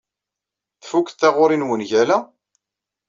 Tfukeḍ 0.81 1.15
taɣuri 1.19 1.57
n 1.57 1.67
wungal-a? 1.67 2.17